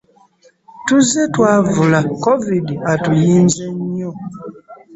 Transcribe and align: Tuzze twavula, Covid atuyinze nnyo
Tuzze 0.85 1.21
twavula, 1.33 1.99
Covid 2.23 2.67
atuyinze 2.93 3.63
nnyo 3.77 4.09